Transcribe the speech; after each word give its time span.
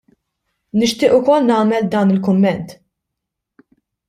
Nixtieq 0.83 1.13
ukoll 1.17 1.45
nagħmel 1.49 1.85
dan 1.97 2.15
il-kumment. 2.15 2.75